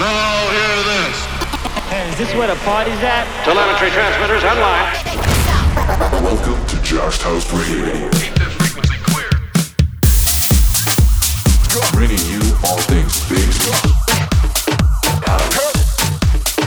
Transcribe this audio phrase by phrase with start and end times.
[0.00, 1.12] Now hear this.
[2.08, 3.28] Is this where the party's at?
[3.44, 4.94] Telemetry transmitters online.
[6.24, 8.08] Welcome to Jak's House Radio.
[8.16, 9.28] Keep that frequency clear.
[11.92, 13.44] Bringing you all things big.
[15.28, 15.52] House.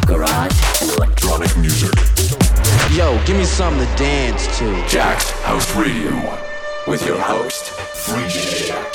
[0.05, 0.53] Garage
[0.83, 1.89] and electronic music.
[2.95, 4.65] Yo, give me something to dance to.
[4.87, 6.11] Jak's House Radio
[6.85, 8.93] with your host, Freejak.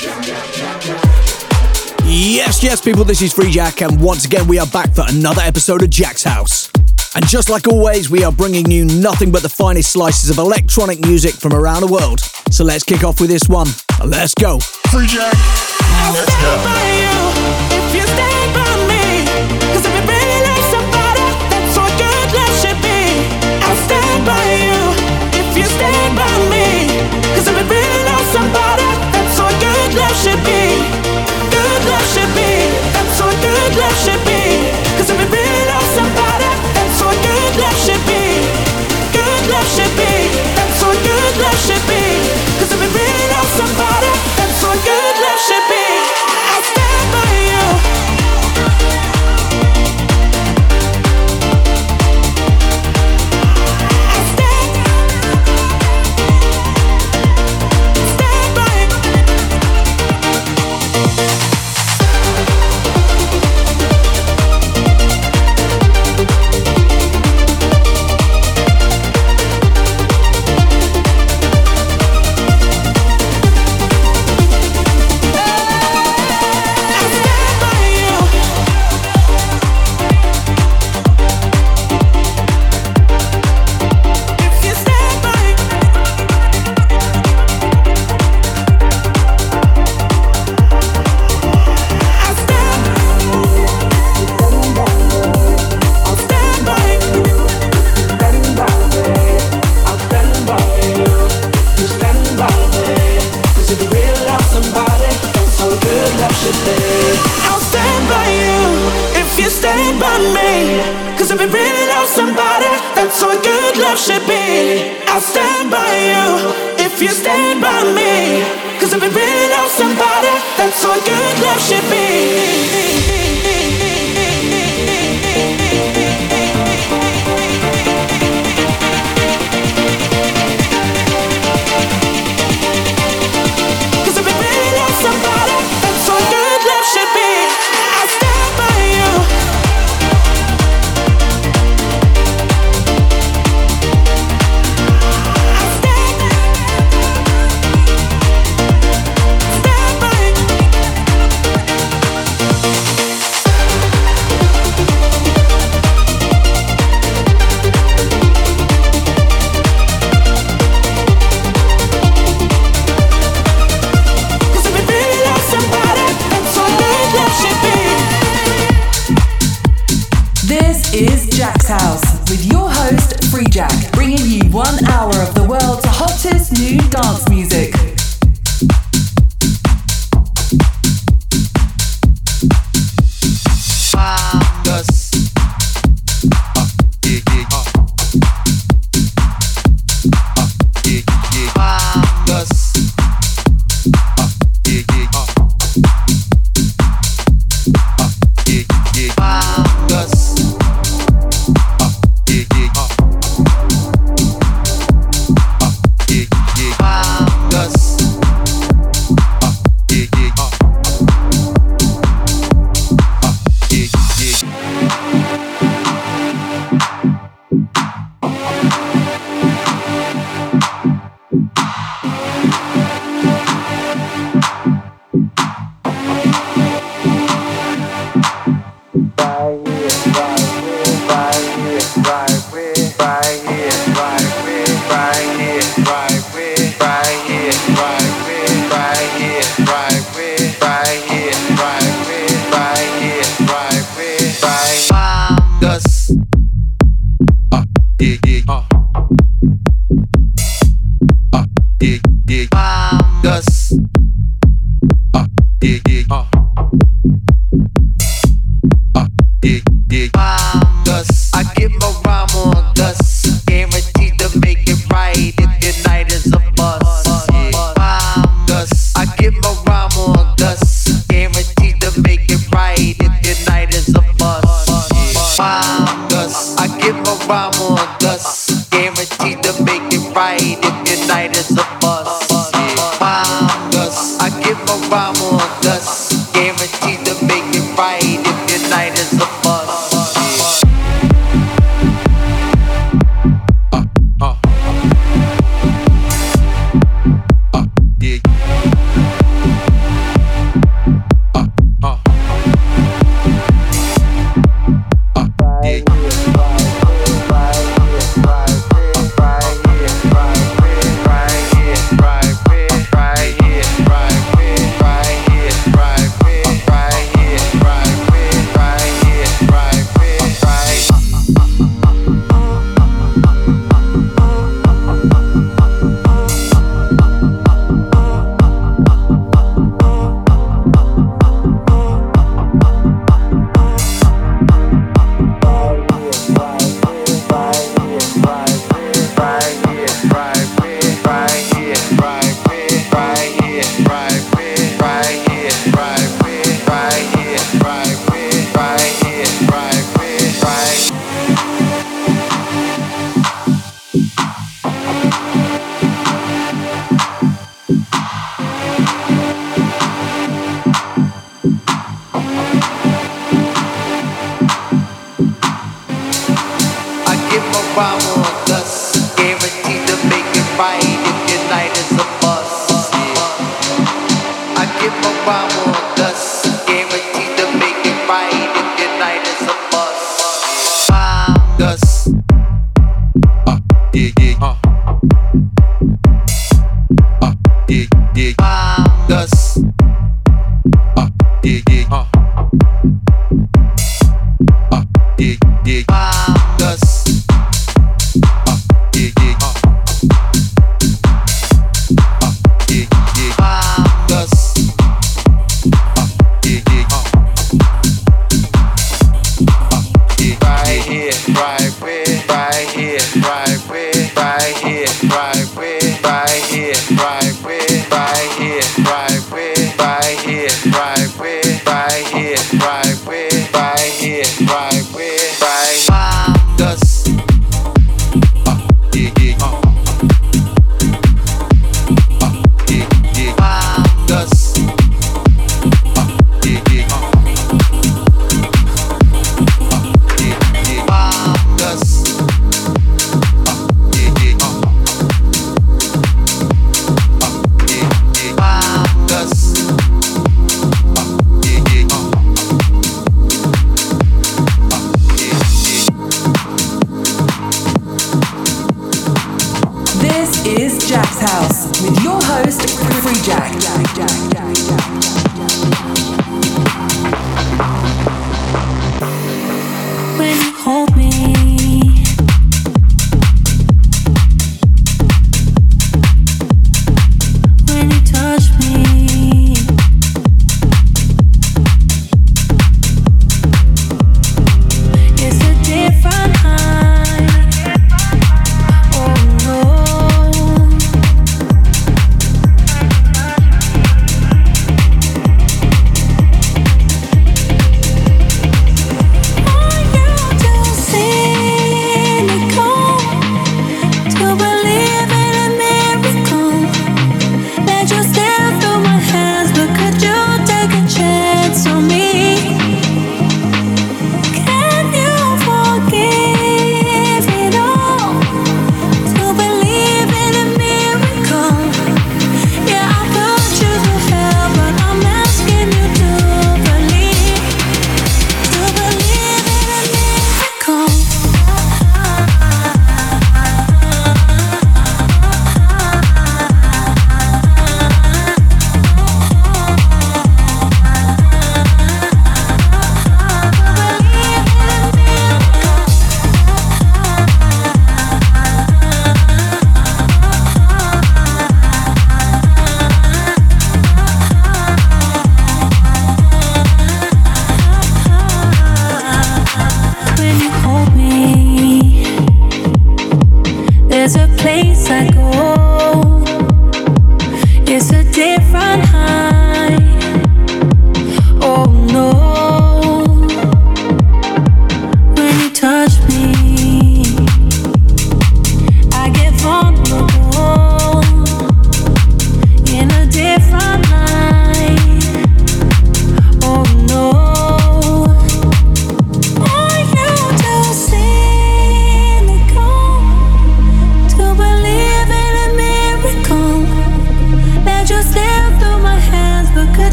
[2.20, 5.84] Yes, yes, people, this is Freejak, and once again, we are back for another episode
[5.84, 6.68] of Jak's House.
[7.14, 10.98] And just like always, we are bringing you nothing but the finest slices of electronic
[10.98, 12.18] music from around the world.
[12.50, 13.68] So let's kick off with this one.
[14.04, 14.58] Let's go.
[14.58, 15.32] Free Jack,
[16.12, 17.27] let's go.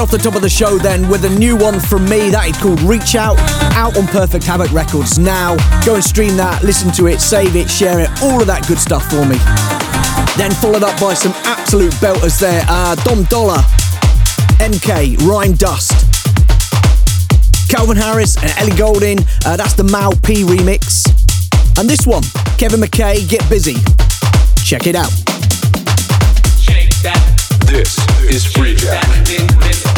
[0.00, 2.56] off the top of the show then with a new one from me that is
[2.56, 3.36] called Reach Out,
[3.76, 5.56] out on Perfect Havoc Records now.
[5.84, 8.78] Go and stream that, listen to it, save it, share it, all of that good
[8.78, 9.36] stuff for me.
[10.40, 13.60] Then followed up by some absolute belters there uh, Dom Dolla,
[14.64, 15.92] MK, Rhyme Dust,
[17.68, 19.18] Calvin Harris, and Ellie Goulding.
[19.44, 21.04] Uh, that's the Mau P remix.
[21.76, 22.24] And this one,
[22.56, 23.76] Kevin McKay, Get Busy.
[24.64, 25.12] Check it out.
[27.70, 29.89] This is Freejak.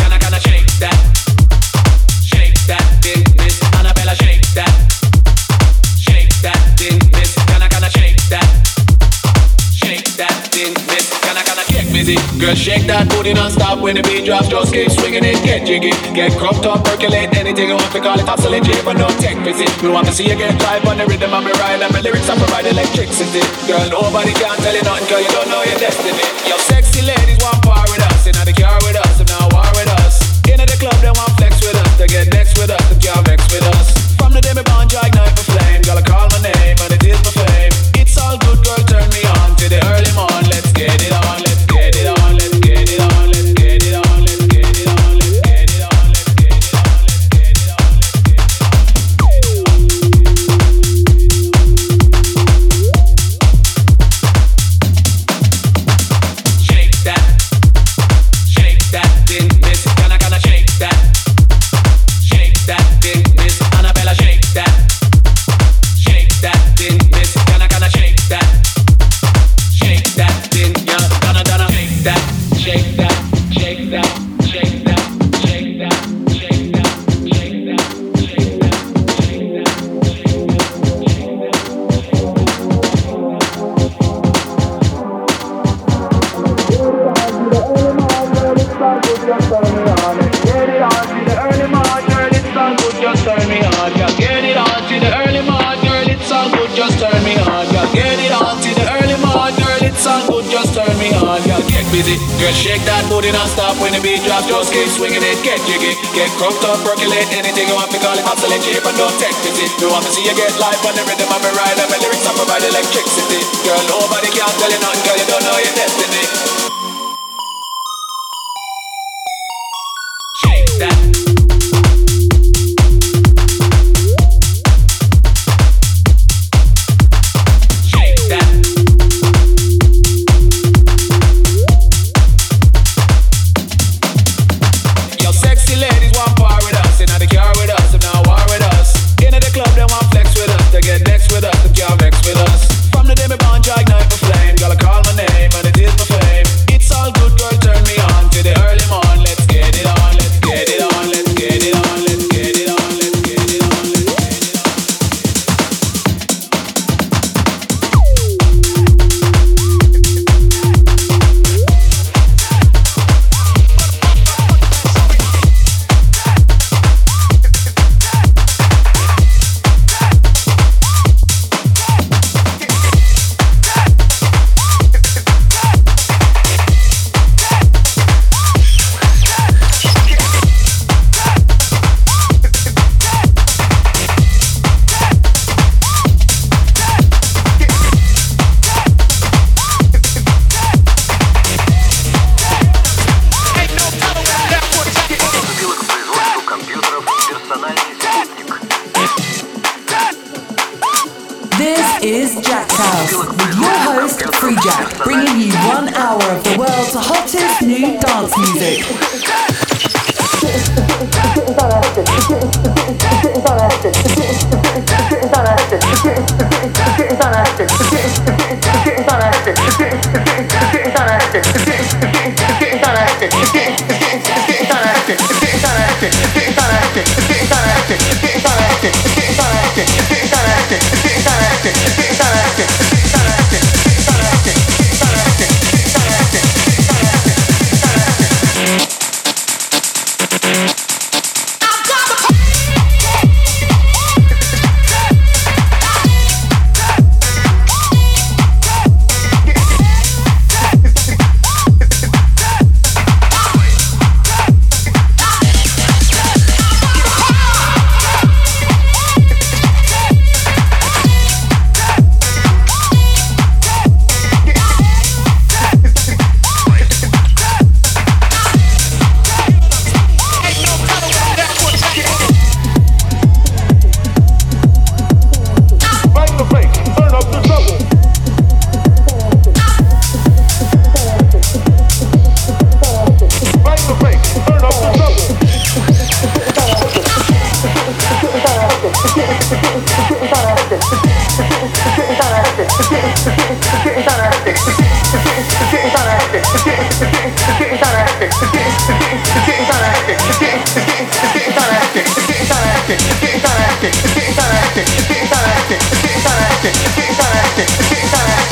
[12.43, 14.51] Girl, shake that booty non-stop when the beat drops.
[14.51, 18.19] Just keep swinging it, get jiggy, get cropped up, percolate anything you want to call
[18.19, 18.27] it.
[18.27, 18.75] absolutely.
[18.83, 19.71] But I don't take visit.
[19.79, 22.03] We want to see you get live on the rhythm of me ride, and my
[22.03, 23.47] lyrics are provide electricity.
[23.71, 26.27] Girl, nobody can tell you nothing, girl, you don't know your destiny.
[26.51, 27.82] Your sexy ladies want.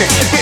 [0.01, 0.40] Este, este.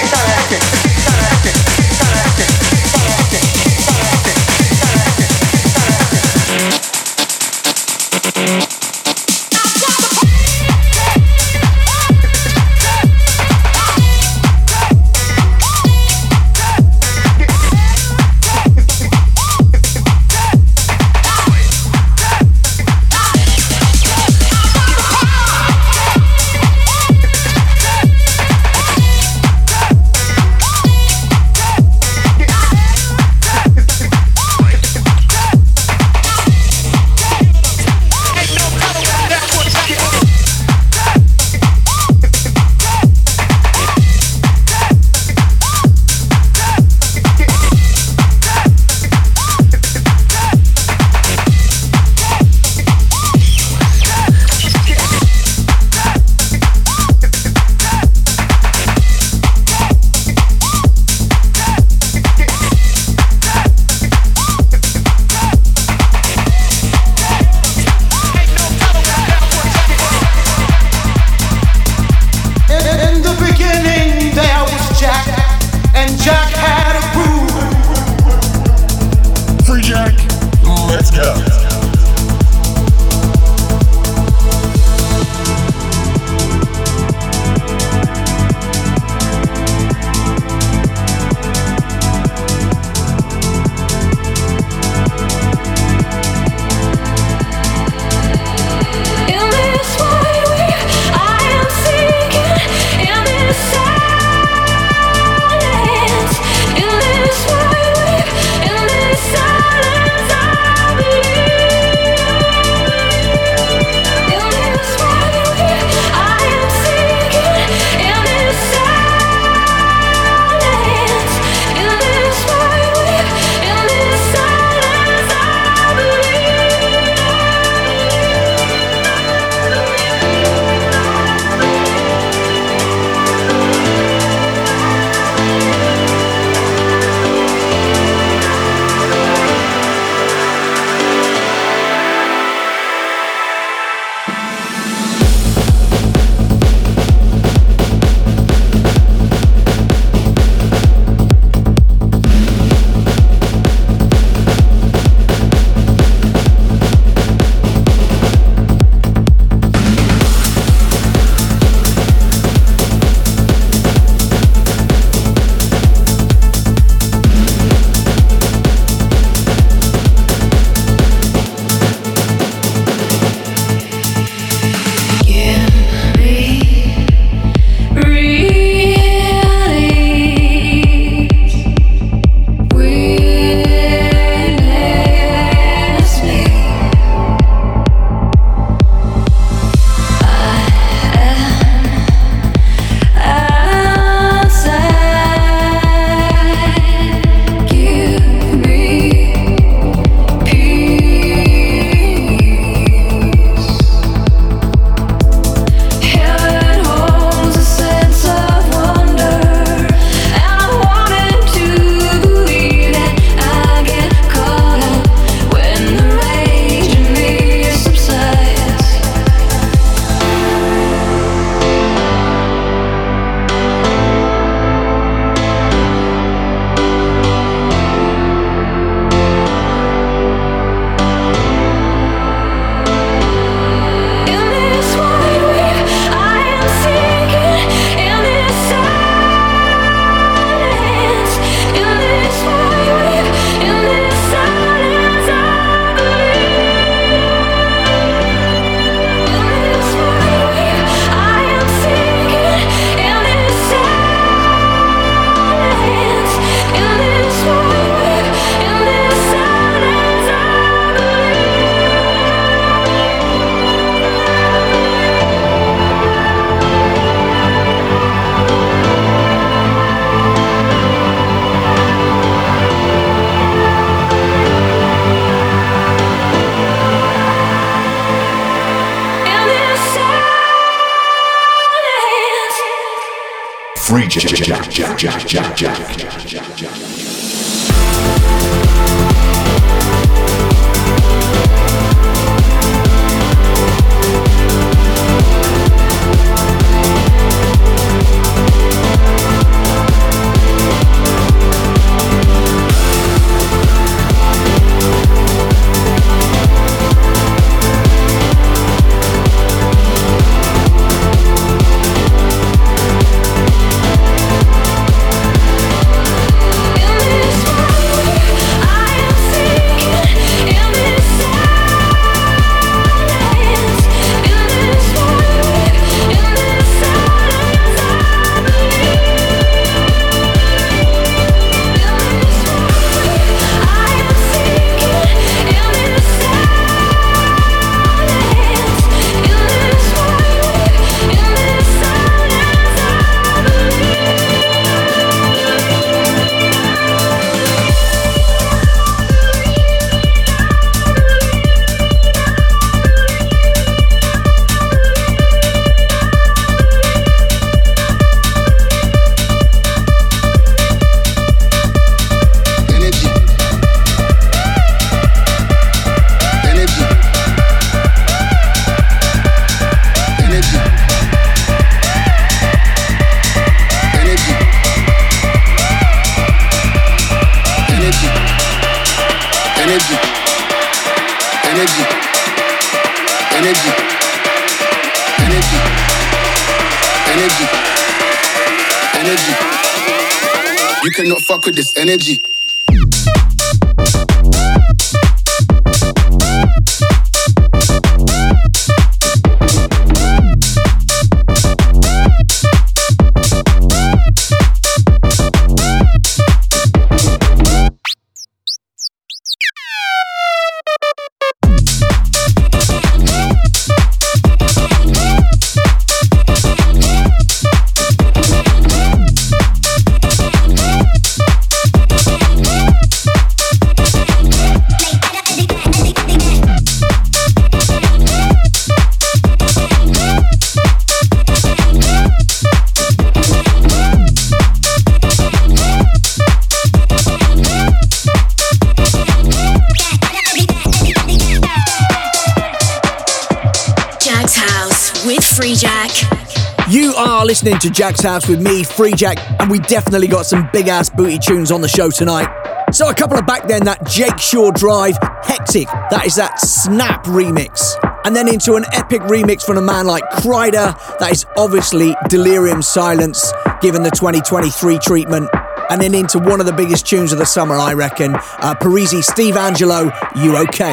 [447.40, 451.18] Listening to Jak's House with me, Freejak, and we definitely got some big ass booty
[451.18, 452.26] tunes on the show tonight.
[452.72, 457.04] So a couple of back then, that Jake Shaw Drive, Hectic, that is that Snap
[457.04, 457.76] remix.
[458.04, 462.60] And then into an epic remix from a man like Kryder, that is obviously Delirium
[462.60, 465.30] Silence, given the 2023 treatment.
[465.70, 469.00] And then into one of the biggest tunes of the summer, I reckon, uh, Parisi
[469.00, 470.64] Steve Angello, You OK?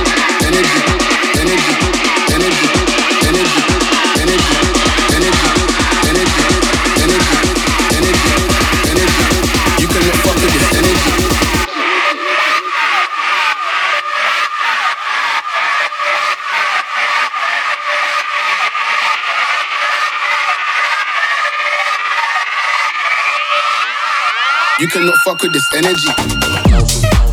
[24.81, 27.30] You cannot fuck with this energy.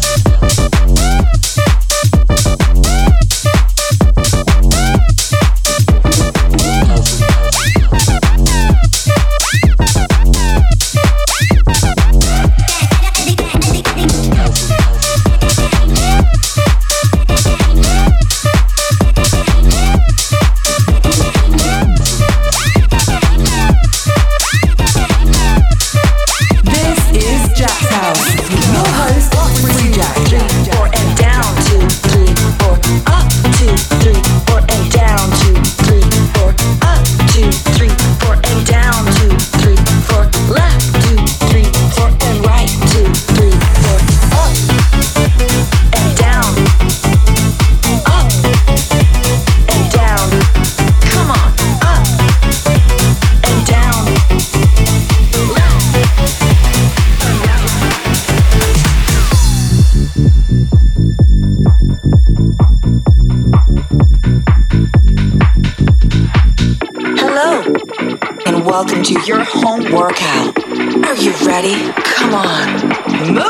[73.27, 73.48] Move!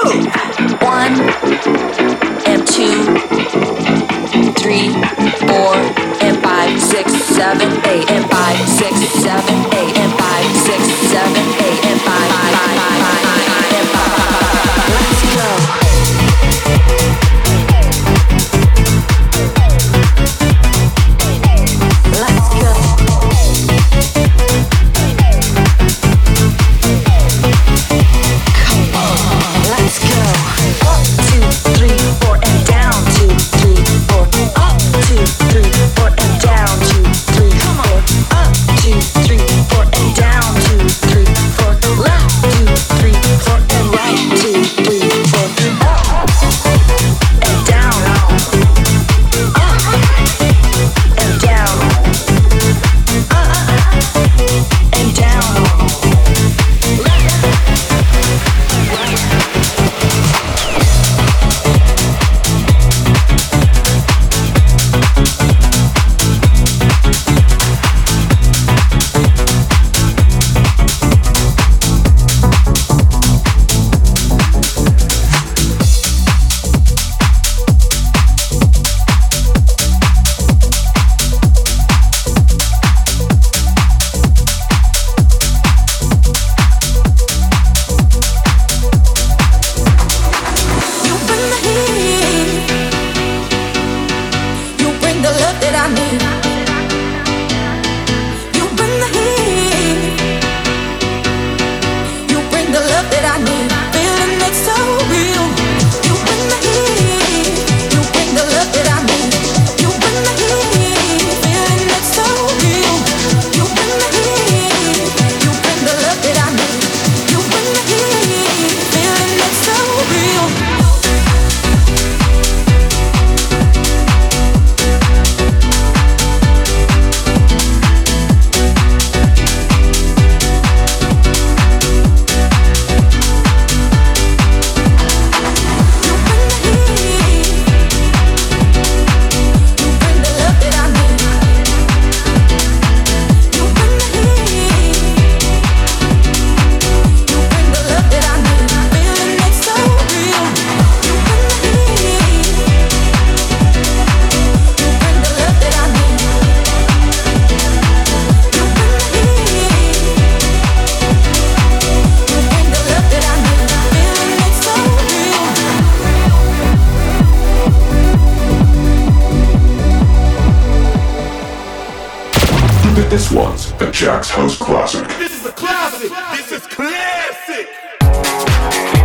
[174.59, 175.07] classic.
[175.19, 176.11] This is a classic.
[176.37, 177.69] This is classic.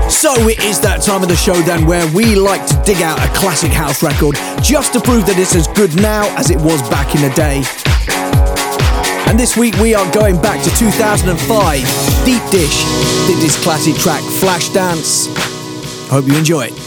[0.10, 3.20] So it is that time of the show then where we like to dig out
[3.20, 6.82] a classic house record just to prove that it's as good now as it was
[6.90, 7.64] back in the day.
[9.30, 11.36] And this week we are going back to 2005.
[12.26, 12.84] Deep Dish
[13.28, 15.28] did this classic track Flashdance.
[16.10, 16.83] Hope you enjoy it.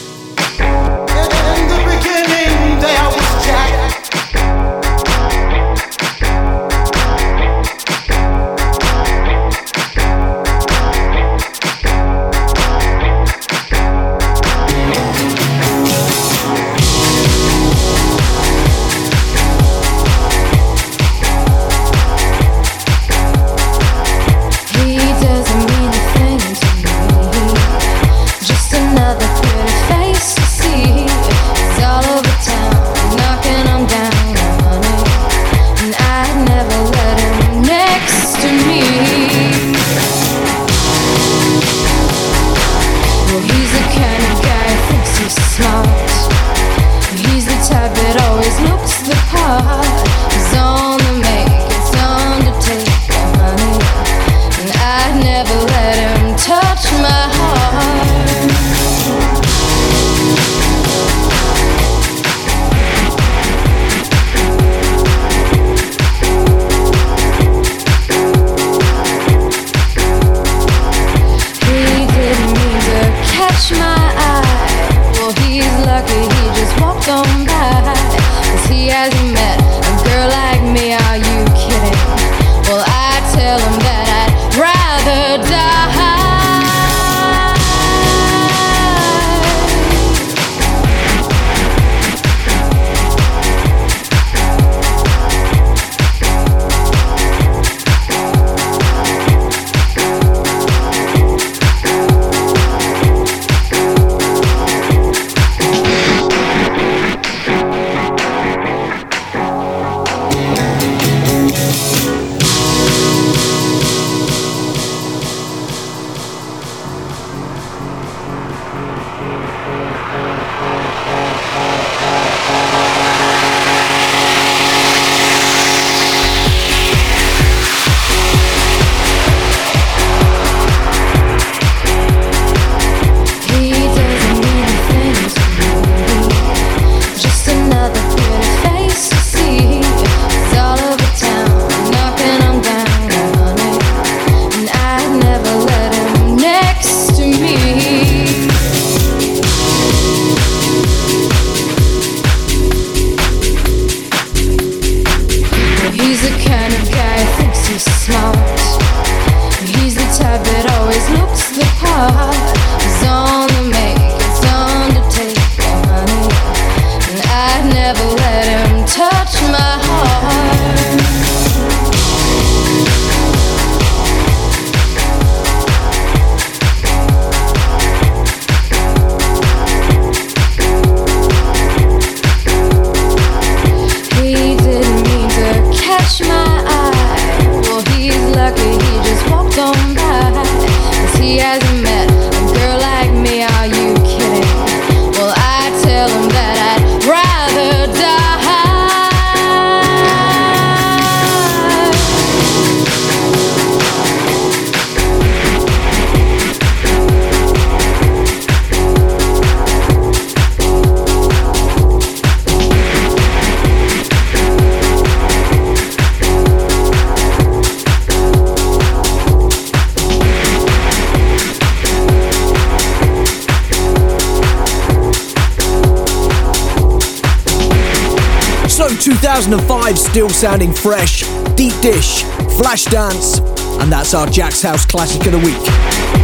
[229.47, 231.21] 2005 still sounding fresh.
[231.55, 232.23] Deep Dish,
[232.59, 233.39] Flashdance,
[233.81, 235.57] and that's our Jak's House classic of the week.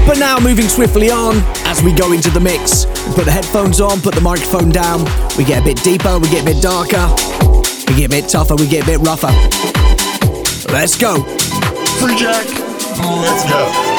[0.05, 2.86] But now moving swiftly on as we go into the mix.
[3.07, 5.05] We put the headphones on, put the microphone down,
[5.38, 7.07] we get a bit deeper, we get a bit darker,
[7.88, 9.32] we get a bit tougher, we get a bit rougher.
[10.74, 11.24] Let's go.
[12.03, 12.43] Freejak,
[13.21, 13.92] let's go.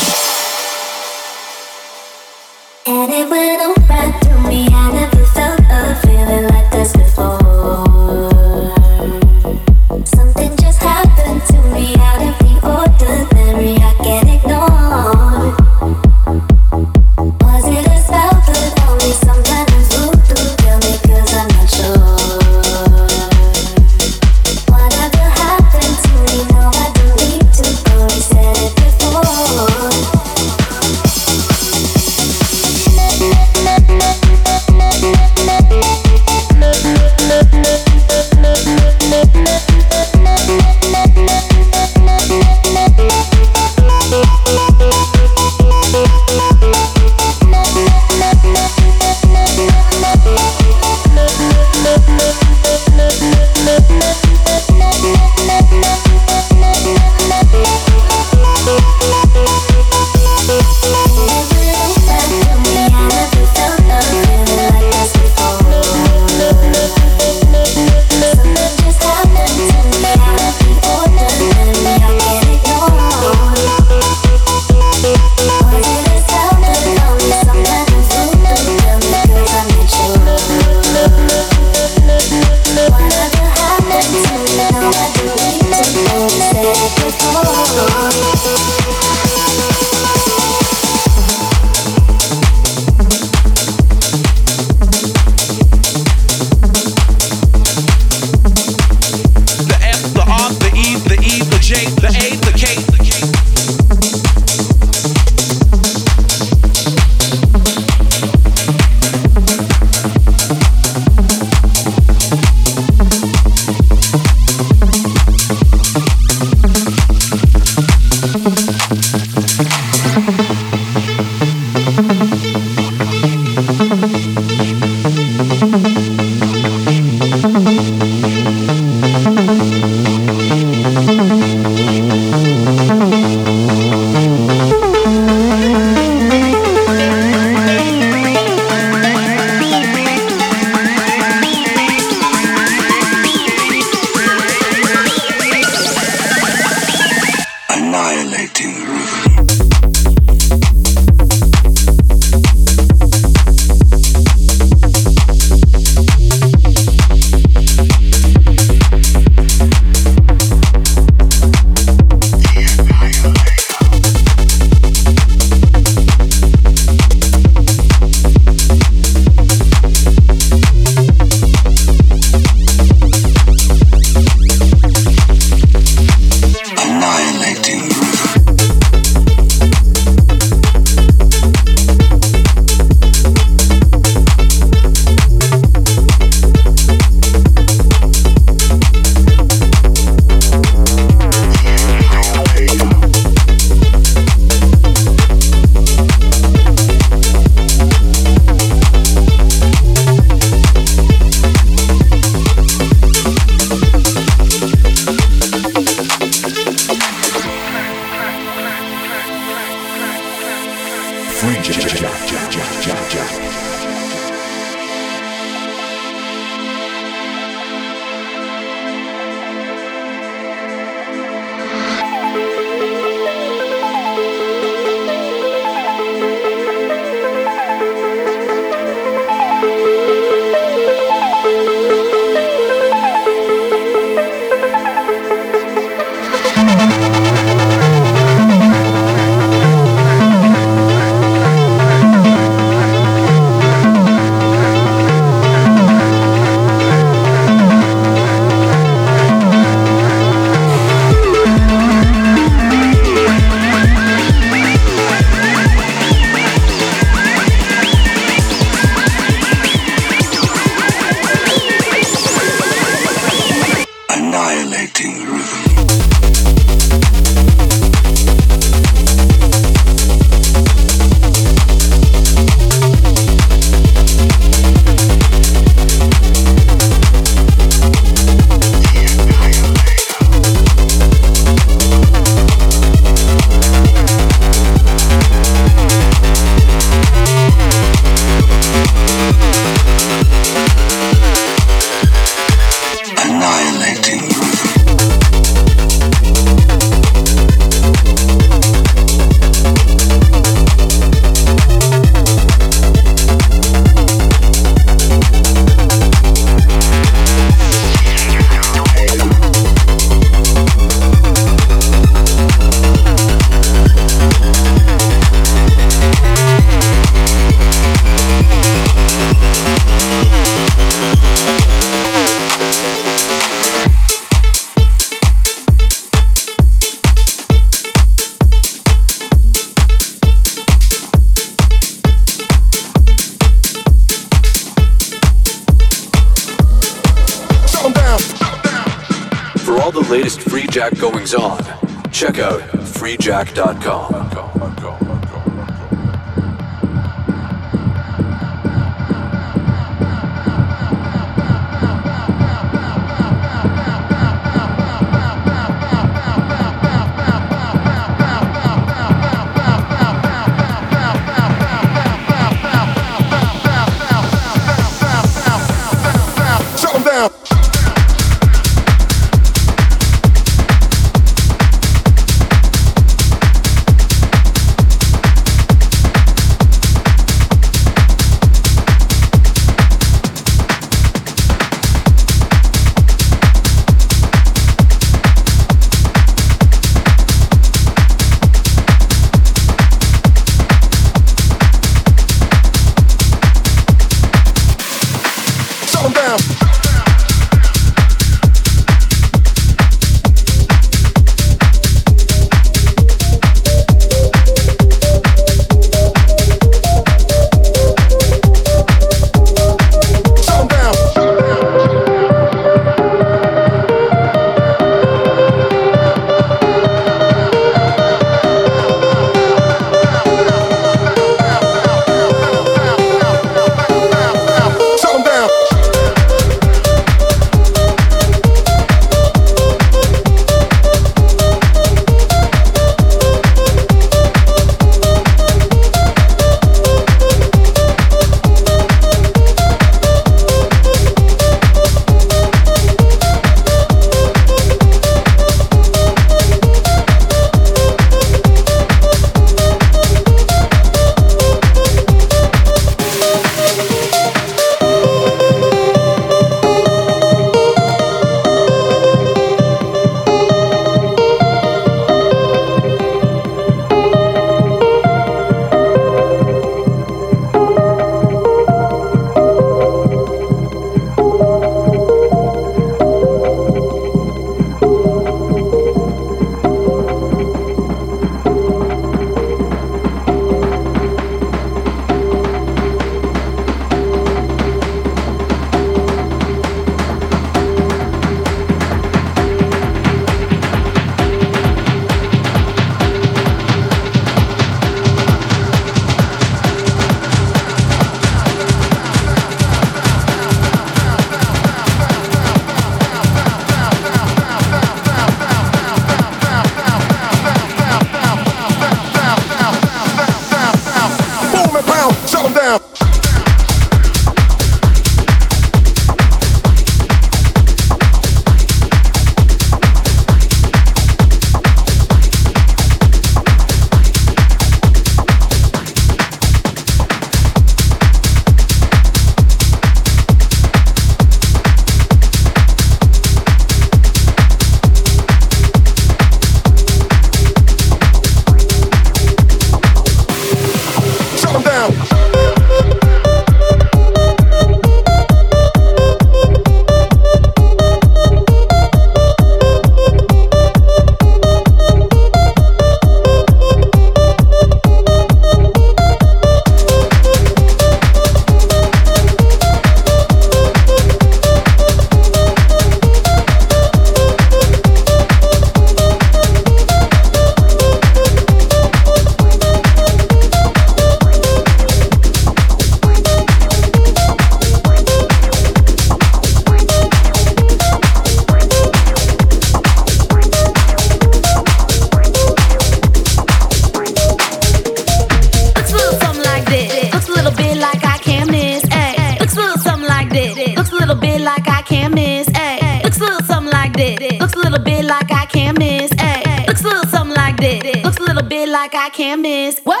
[598.72, 599.80] like I can't miss.
[599.84, 600.00] What?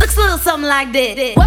[0.00, 1.37] Looks a little something like this.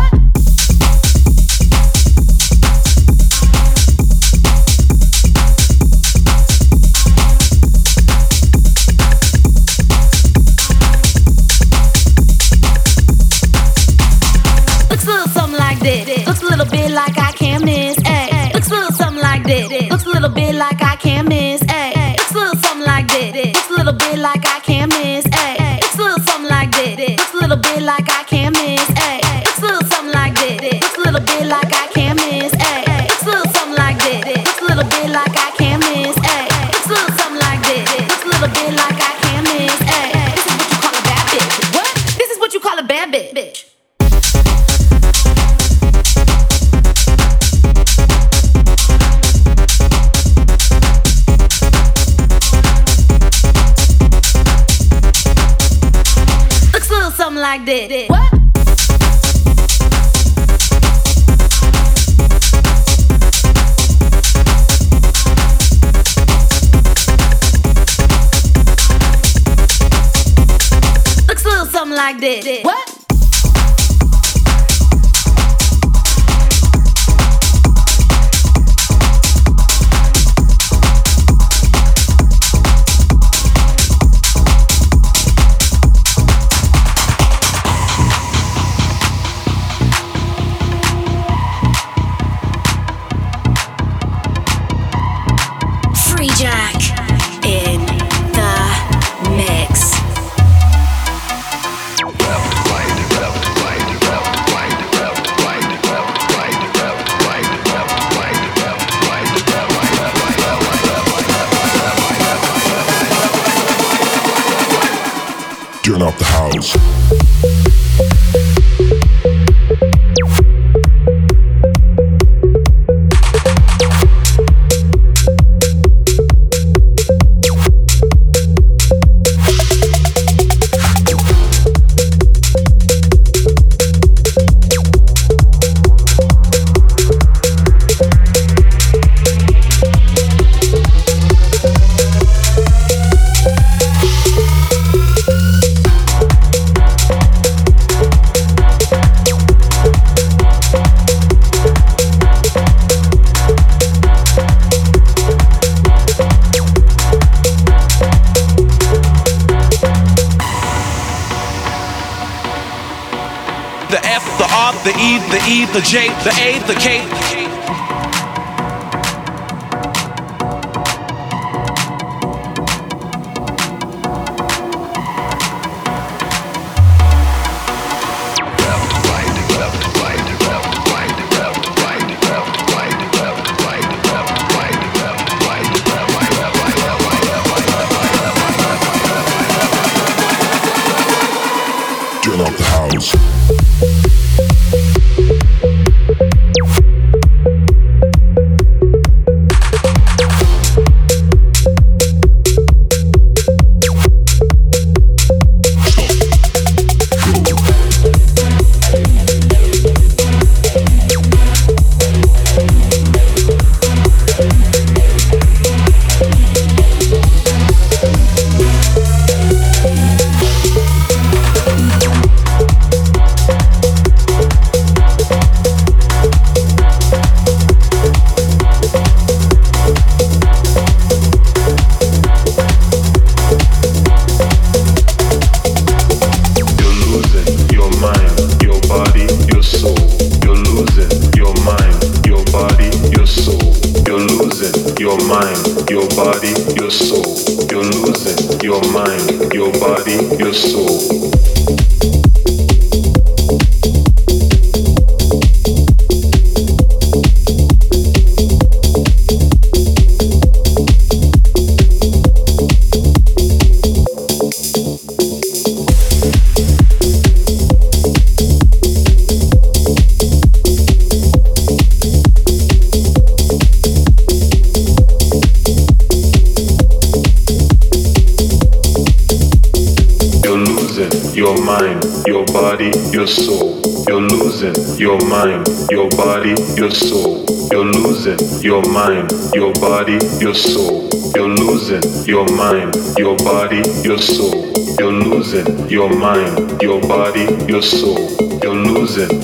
[19.51, 19.91] this.
[19.91, 21.61] Looks a little bit like I can't miss.
[21.63, 23.55] Ayy, looks a little something like this.
[23.55, 25.25] Looks a little bit like I can't miss.
[25.25, 27.17] Ayy, looks a little something like this.
[27.17, 28.50] Looks a little bit like I can't.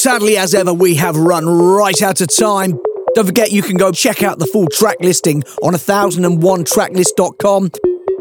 [0.00, 2.78] Sadly, as ever, we have run right out of time.
[3.14, 7.70] Don't forget you can go check out the full track listing on 1001tracklist.com.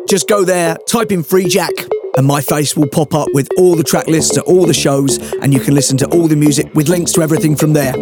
[0.09, 3.83] Just go there, type in Freejak, and my face will pop up with all the
[3.85, 6.89] track lists to all the shows, and you can listen to all the music with
[6.89, 7.93] links to everything from there.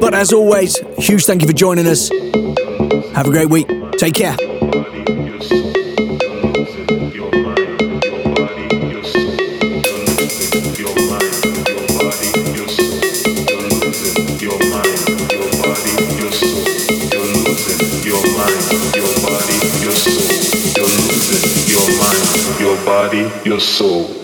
[0.00, 2.08] But as always, huge thank you for joining us.
[3.14, 3.68] Have a great week.
[3.98, 4.51] Take care.
[23.44, 24.21] Your soul.